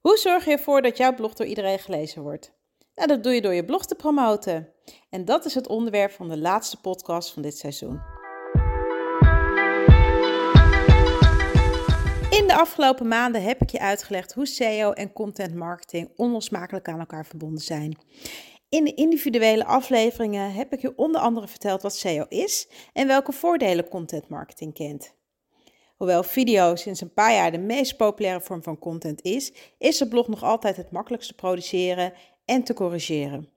[0.00, 2.52] Hoe zorg je ervoor dat jouw blog door iedereen gelezen wordt?
[2.94, 4.72] Nou, dat doe je door je blog te promoten.
[5.10, 8.00] En dat is het onderwerp van de laatste podcast van dit seizoen.
[12.30, 16.98] In de afgelopen maanden heb ik je uitgelegd hoe SEO en content marketing onlosmakelijk aan
[16.98, 17.98] elkaar verbonden zijn.
[18.68, 23.32] In de individuele afleveringen heb ik je onder andere verteld wat SEO is en welke
[23.32, 25.16] voordelen content marketing kent.
[25.98, 30.08] Hoewel video sinds een paar jaar de meest populaire vorm van content is, is de
[30.08, 32.12] blog nog altijd het makkelijkst te produceren
[32.44, 33.48] en te corrigeren.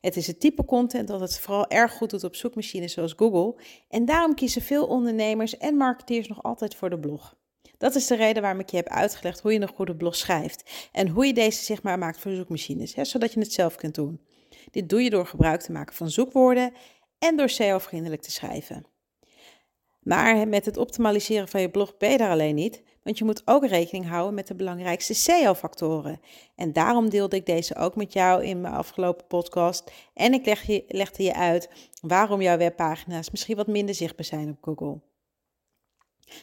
[0.00, 3.62] Het is het type content dat het vooral erg goed doet op zoekmachines zoals Google
[3.88, 7.36] en daarom kiezen veel ondernemers en marketeers nog altijd voor de blog.
[7.78, 10.88] Dat is de reden waarom ik je heb uitgelegd hoe je een goede blog schrijft
[10.92, 14.20] en hoe je deze zichtbaar maakt voor zoekmachines, hè, zodat je het zelf kunt doen.
[14.70, 16.72] Dit doe je door gebruik te maken van zoekwoorden
[17.18, 18.95] en door SEO-vriendelijk te schrijven.
[20.06, 23.42] Maar met het optimaliseren van je blog ben je daar alleen niet, want je moet
[23.44, 26.20] ook rekening houden met de belangrijkste SEO-factoren.
[26.56, 29.90] En daarom deelde ik deze ook met jou in mijn afgelopen podcast.
[30.14, 34.48] En ik leg je, legde je uit waarom jouw webpagina's misschien wat minder zichtbaar zijn
[34.48, 35.00] op Google.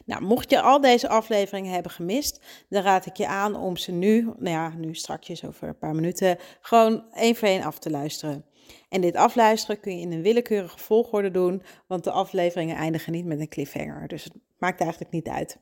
[0.06, 3.92] Nou, mocht je al deze afleveringen hebben gemist, dan raad ik je aan om ze
[3.92, 7.90] nu, nou ja, nu strakjes over een paar minuten, gewoon één voor één af te
[7.90, 8.46] luisteren.
[8.90, 13.26] En dit afluisteren kun je in een willekeurige volgorde doen, want de afleveringen eindigen niet
[13.26, 14.08] met een cliffhanger.
[14.08, 15.58] Dus het maakt eigenlijk niet uit.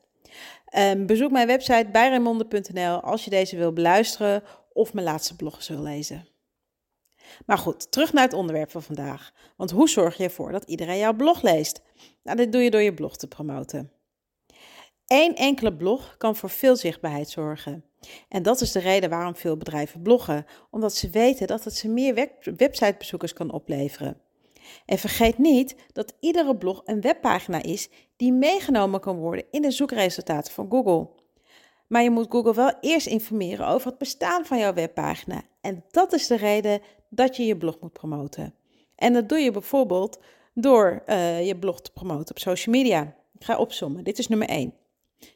[0.76, 4.42] Um, bezoek mijn website bijremonde.nl als je deze wil beluisteren
[4.72, 6.26] of mijn laatste blog wil lezen.
[7.46, 9.32] Maar goed, terug naar het onderwerp van vandaag.
[9.56, 11.82] Want hoe zorg je ervoor dat iedereen jouw blog leest?
[12.22, 13.92] Nou, dit doe je door je blog te promoten.
[15.06, 17.84] Eén enkele blog kan voor veel zichtbaarheid zorgen.
[18.28, 21.88] En dat is de reden waarom veel bedrijven bloggen, omdat ze weten dat het ze
[21.88, 24.20] meer websitebezoekers kan opleveren.
[24.86, 29.70] En vergeet niet dat iedere blog een webpagina is die meegenomen kan worden in de
[29.70, 31.08] zoekresultaten van Google.
[31.86, 35.42] Maar je moet Google wel eerst informeren over het bestaan van jouw webpagina.
[35.60, 38.54] En dat is de reden dat je je blog moet promoten.
[38.96, 40.20] En dat doe je bijvoorbeeld
[40.54, 43.16] door uh, je blog te promoten op social media.
[43.34, 44.04] Ik ga opzommen.
[44.04, 44.74] Dit is nummer 1.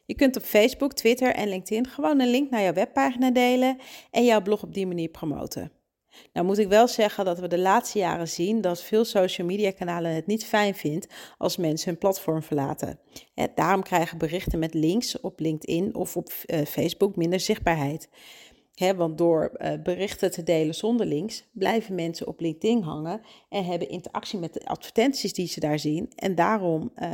[0.07, 3.77] Je kunt op Facebook, Twitter en LinkedIn gewoon een link naar jouw webpagina delen
[4.11, 5.71] en jouw blog op die manier promoten.
[6.33, 9.71] Nou moet ik wel zeggen dat we de laatste jaren zien dat veel social media
[9.71, 11.07] kanalen het niet fijn vindt
[11.37, 12.99] als mensen hun platform verlaten.
[13.55, 18.09] daarom krijgen berichten met links op LinkedIn of op uh, Facebook minder zichtbaarheid.
[18.95, 23.89] want door uh, berichten te delen zonder links blijven mensen op LinkedIn hangen en hebben
[23.89, 26.11] interactie met de advertenties die ze daar zien.
[26.15, 27.09] En daarom uh,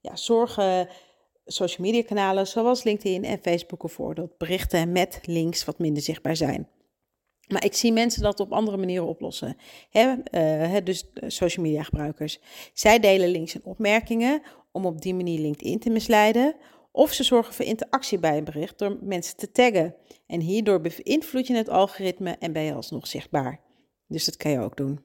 [0.00, 0.88] ja, zorgen
[1.44, 6.36] social media kanalen zoals LinkedIn en Facebook ervoor dat berichten met links wat minder zichtbaar
[6.36, 6.68] zijn.
[7.48, 9.56] Maar ik zie mensen dat op andere manieren oplossen.
[9.92, 12.40] uh, dus social media gebruikers.
[12.72, 14.42] Zij delen links en opmerkingen
[14.72, 16.56] om op die manier LinkedIn te misleiden.
[16.92, 19.94] Of ze zorgen voor interactie bij een bericht door mensen te taggen.
[20.26, 23.60] En hierdoor beïnvloed je het algoritme en ben je alsnog zichtbaar.
[24.06, 25.00] Dus dat kan je ook doen.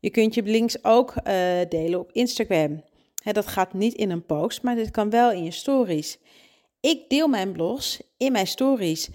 [0.00, 1.24] Je kunt je links ook uh,
[1.68, 2.82] delen op Instagram
[3.22, 6.18] dat gaat niet in een post, maar dit kan wel in je stories.
[6.80, 9.10] Ik deel mijn blogs in mijn stories.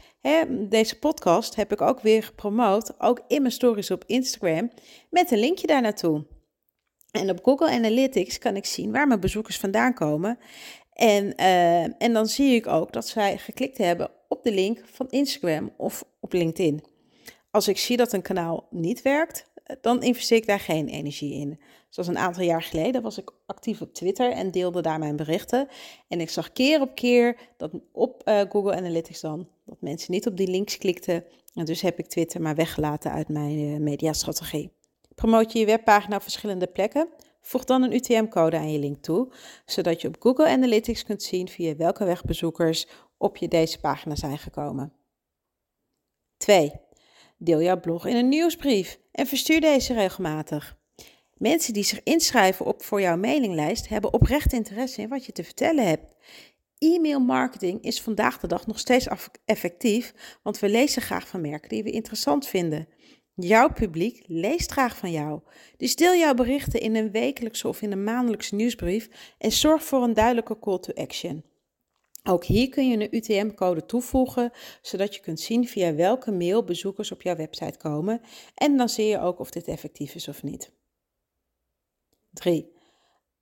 [0.69, 4.71] deze podcast heb ik ook weer gepromoot, ook in mijn stories op Instagram,
[5.09, 6.25] met een linkje daar naartoe.
[7.11, 10.39] En op Google Analytics kan ik zien waar mijn bezoekers vandaan komen.
[10.93, 15.09] En, uh, en dan zie ik ook dat zij geklikt hebben op de link van
[15.09, 16.83] Instagram of op LinkedIn.
[17.51, 21.59] Als ik zie dat een kanaal niet werkt, dan investeer ik daar geen energie in.
[21.89, 25.67] Zoals een aantal jaar geleden was ik actief op Twitter en deelde daar mijn berichten.
[26.07, 30.27] En ik zag keer op keer dat op uh, Google Analytics dan, dat mensen niet
[30.27, 31.23] op die links klikten.
[31.53, 34.71] En dus heb ik Twitter maar weggelaten uit mijn uh, mediastrategie.
[35.15, 37.09] Promoot je je webpagina op verschillende plekken?
[37.41, 39.31] Voeg dan een UTM-code aan je link toe,
[39.65, 42.87] zodat je op Google Analytics kunt zien via welke weg bezoekers
[43.17, 44.93] op je deze pagina zijn gekomen.
[46.37, 46.71] 2.
[47.37, 50.77] Deel jouw blog in een nieuwsbrief en verstuur deze regelmatig.
[51.37, 55.43] Mensen die zich inschrijven op voor jouw mailinglijst hebben oprecht interesse in wat je te
[55.43, 56.15] vertellen hebt.
[56.77, 59.07] E-mail marketing is vandaag de dag nog steeds
[59.45, 62.87] effectief, want we lezen graag van merken die we interessant vinden.
[63.33, 65.39] Jouw publiek leest graag van jou.
[65.77, 70.03] Dus deel jouw berichten in een wekelijkse of in een maandelijkse nieuwsbrief en zorg voor
[70.03, 71.43] een duidelijke call to action.
[72.27, 74.51] Ook hier kun je een UTM-code toevoegen,
[74.81, 78.21] zodat je kunt zien via welke mail bezoekers op jouw website komen.
[78.55, 80.71] En dan zie je ook of dit effectief is of niet.
[82.31, 82.73] 3.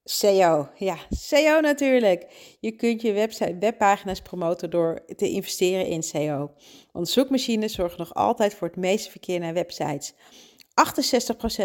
[0.04, 0.70] SEO.
[0.76, 2.56] Ja, SEO natuurlijk.
[2.60, 6.52] Je kunt je website, webpagina's promoten door te investeren in SEO.
[6.92, 10.14] Want zoekmachines zorgen nog altijd voor het meeste verkeer naar websites.
[10.14, 10.16] 68%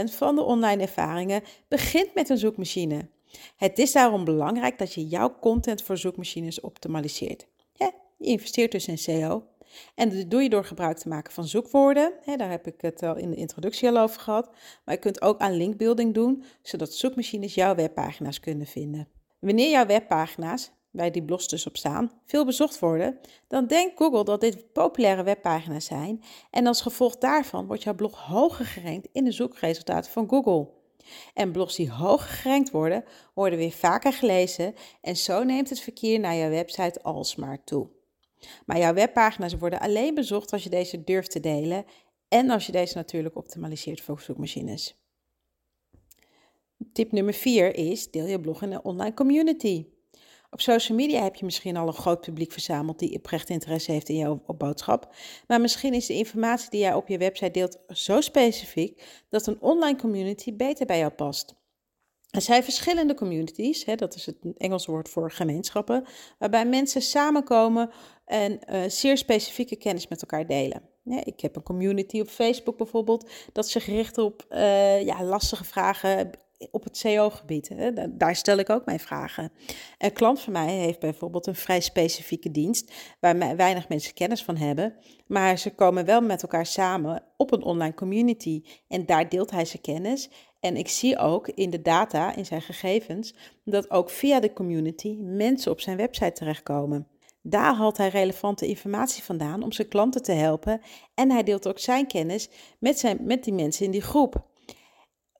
[0.05, 3.09] van de online ervaringen begint met een zoekmachine.
[3.57, 7.47] Het is daarom belangrijk dat je jouw content voor zoekmachines optimaliseert.
[8.19, 9.45] Je investeert dus in SEO.
[9.95, 12.13] En dat doe je door gebruik te maken van zoekwoorden.
[12.37, 14.51] daar heb ik het al in de introductie al over gehad.
[14.85, 19.09] Maar je kunt ook aan linkbuilding doen, zodat zoekmachines jouw webpagina's kunnen vinden.
[19.39, 24.25] Wanneer jouw webpagina's, waar die blogs dus op staan, veel bezocht worden, dan denkt Google
[24.25, 26.23] dat dit populaire webpagina's zijn.
[26.51, 30.78] En als gevolg daarvan wordt jouw blog hoger gerankt in de zoekresultaten van Google.
[31.35, 36.21] En blogs die hoger gerankt worden, worden weer vaker gelezen en zo neemt het verkeer
[36.21, 37.89] naar jouw website alsmaar toe.
[38.67, 41.85] Maar jouw webpagina's worden alleen bezocht als je deze durft te delen
[42.29, 44.97] en als je deze natuurlijk optimaliseert voor zoekmachines.
[46.93, 49.87] Tip nummer 4 is deel je blog in een online community.
[50.50, 54.09] Op social media heb je misschien al een groot publiek verzameld die oprecht interesse heeft
[54.09, 55.15] in jouw boodschap.
[55.47, 59.61] Maar misschien is de informatie die jij op je website deelt zo specifiek dat een
[59.61, 61.56] online community beter bij jou past.
[62.31, 66.05] Er zijn verschillende communities, hè, dat is het Engelse woord voor gemeenschappen,
[66.39, 67.91] waarbij mensen samenkomen
[68.25, 70.83] en uh, zeer specifieke kennis met elkaar delen.
[71.05, 76.31] Ik heb een community op Facebook bijvoorbeeld, dat zich richt op uh, ja, lastige vragen
[76.71, 77.71] op het CO-gebied.
[78.11, 79.53] Daar stel ik ook mijn vragen.
[79.99, 84.57] Een klant van mij heeft bijvoorbeeld een vrij specifieke dienst waar weinig mensen kennis van
[84.57, 84.95] hebben,
[85.27, 89.65] maar ze komen wel met elkaar samen op een online community en daar deelt hij
[89.65, 90.31] zijn kennis.
[90.61, 93.35] En ik zie ook in de data, in zijn gegevens,
[93.65, 97.07] dat ook via de community mensen op zijn website terechtkomen.
[97.43, 100.81] Daar haalt hij relevante informatie vandaan om zijn klanten te helpen
[101.15, 104.47] en hij deelt ook zijn kennis met, zijn, met die mensen in die groep.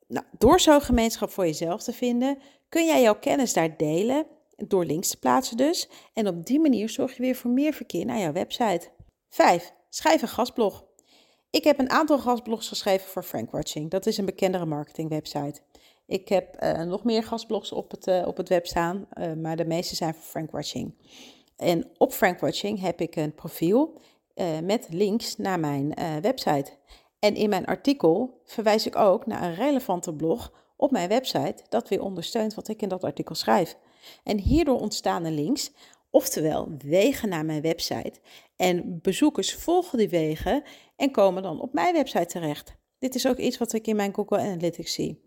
[0.09, 2.39] Nou, door zo'n gemeenschap voor jezelf te vinden,
[2.69, 4.27] kun jij jouw kennis daar delen,
[4.57, 5.89] door links te plaatsen dus.
[6.13, 8.91] En op die manier zorg je weer voor meer verkeer naar jouw website.
[9.29, 9.73] 5.
[9.89, 10.85] Schrijf een gastblog.
[11.51, 13.91] Ik heb een aantal gastblogs geschreven voor Frankwatching.
[13.91, 15.61] Dat is een bekendere marketingwebsite.
[16.07, 19.57] Ik heb uh, nog meer gastblogs op het, uh, op het web staan, uh, maar
[19.57, 20.95] de meeste zijn voor Frankwatching.
[21.57, 24.01] En op Frankwatching heb ik een profiel
[24.63, 26.71] met links naar mijn website.
[27.19, 31.89] En in mijn artikel verwijs ik ook naar een relevante blog op mijn website dat
[31.89, 33.77] weer ondersteunt wat ik in dat artikel schrijf.
[34.25, 35.73] En hierdoor ontstaan er links,
[36.11, 38.21] oftewel wegen naar mijn website.
[38.57, 40.63] En bezoekers volgen die wegen
[40.97, 42.77] en komen dan op mijn website terecht.
[42.99, 45.27] Dit is ook iets wat ik in mijn Google Analytics zie.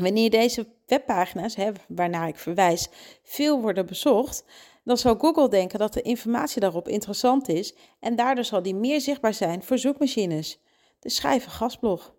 [0.00, 2.88] Wanneer deze webpagina's, hè, waarnaar ik verwijs,
[3.22, 4.44] veel worden bezocht,
[4.84, 9.00] dan zal Google denken dat de informatie daarop interessant is en daardoor zal die meer
[9.00, 10.60] zichtbaar zijn voor zoekmachines.
[11.06, 12.14] Schrijf een gastblog.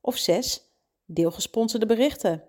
[0.00, 0.62] Of 6.
[1.04, 2.42] Deel gesponsorde berichten.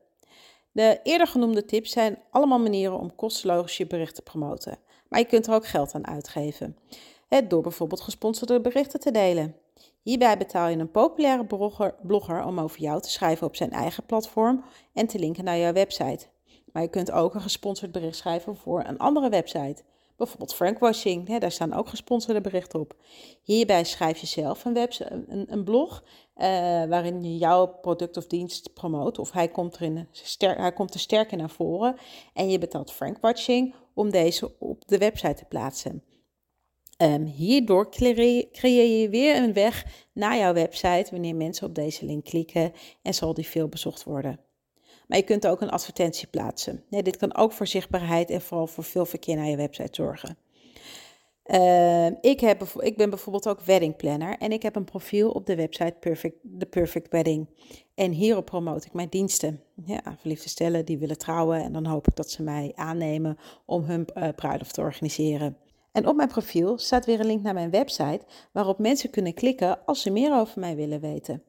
[0.72, 4.80] De eerder genoemde tips zijn allemaal manieren om kosteloos je bericht te promoten.
[5.10, 6.78] Maar je kunt er ook geld aan uitgeven.
[7.48, 9.56] door bijvoorbeeld gesponsorde berichten te delen.
[10.02, 14.06] Hierbij betaal je een populaire blogger, blogger om over jou te schrijven op zijn eigen
[14.06, 16.28] platform en te linken naar jouw website.
[16.72, 19.84] Maar je kunt ook een gesponsord bericht schrijven voor een andere website.
[20.20, 22.96] Bijvoorbeeld Frankwashing, hè, daar staan ook gesponsorde berichten op.
[23.42, 26.46] Hierbij schrijf je zelf een, website, een, een blog uh,
[26.86, 29.20] waarin je jouw product of dienst promoot.
[29.20, 30.08] Of hij komt, erin
[30.40, 31.96] hij komt er sterker naar voren.
[32.34, 36.04] En je betaalt Frankwatching om deze op de website te plaatsen.
[36.98, 37.90] Um, hierdoor
[38.52, 43.14] creëer je weer een weg naar jouw website wanneer mensen op deze link klikken en
[43.14, 44.49] zal die veel bezocht worden.
[45.10, 46.84] Maar je kunt ook een advertentie plaatsen.
[46.90, 50.38] Dit kan ook voor zichtbaarheid en vooral voor veel verkeer naar je website zorgen.
[51.46, 55.46] Uh, ik, heb, ik ben bijvoorbeeld ook wedding planner en ik heb een profiel op
[55.46, 57.48] de website Perfect, The Perfect Wedding.
[57.96, 59.64] En hierop promote ik mijn diensten.
[59.86, 63.84] Ja, verliefde stellen die willen trouwen en dan hoop ik dat ze mij aannemen om
[63.84, 65.58] hun uh, bruiloft te organiseren.
[65.92, 69.86] En op mijn profiel staat weer een link naar mijn website waarop mensen kunnen klikken
[69.86, 71.44] als ze meer over mij willen weten.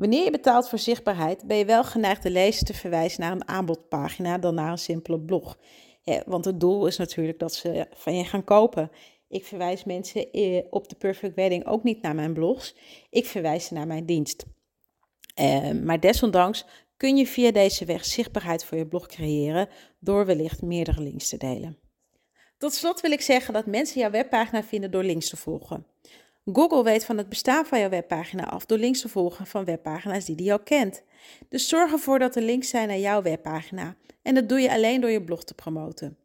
[0.00, 3.48] Wanneer je betaalt voor zichtbaarheid, ben je wel geneigd de lezer te verwijzen naar een
[3.48, 5.58] aanbodpagina dan naar een simpele blog.
[6.26, 8.90] Want het doel is natuurlijk dat ze van je gaan kopen.
[9.28, 12.74] Ik verwijs mensen eh, op de Perfect Wedding ook niet naar mijn blogs.
[13.10, 14.44] Ik verwijs ze naar mijn dienst.
[15.40, 16.64] Uh, maar desondanks
[16.96, 21.36] kun je via deze weg zichtbaarheid voor je blog creëren door wellicht meerdere links te
[21.36, 21.78] delen.
[22.58, 25.86] Tot slot wil ik zeggen dat mensen jouw webpagina vinden door links te volgen.
[26.52, 30.24] Google weet van het bestaan van jouw webpagina af door links te volgen van webpagina's
[30.24, 31.02] die die al kent.
[31.48, 33.96] Dus zorg ervoor dat er links zijn naar jouw webpagina.
[34.22, 36.16] En dat doe je alleen door je blog te promoten.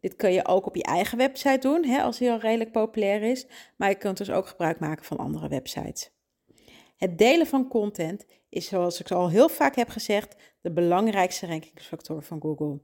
[0.00, 3.22] Dit kun je ook op je eigen website doen, hè, als die al redelijk populair
[3.22, 3.46] is.
[3.76, 6.10] Maar je kunt dus ook gebruik maken van andere websites.
[6.96, 12.22] Het delen van content is, zoals ik al heel vaak heb gezegd, de belangrijkste rankingsfactor
[12.22, 12.80] van Google.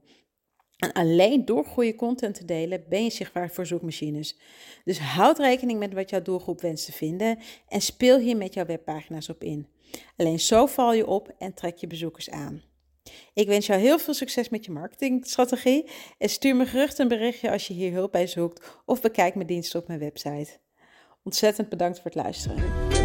[0.77, 4.37] En alleen door goede content te delen ben je zichtbaar voor zoekmachines.
[4.83, 8.65] Dus houd rekening met wat jouw doelgroep wenst te vinden en speel hier met jouw
[8.65, 9.67] webpagina's op in.
[10.17, 12.61] Alleen zo val je op en trek je bezoekers aan.
[13.33, 17.51] Ik wens jou heel veel succes met je marketingstrategie en stuur me gerust een berichtje
[17.51, 20.59] als je hier hulp bij zoekt of bekijk mijn diensten op mijn website.
[21.23, 22.96] Ontzettend bedankt voor het luisteren.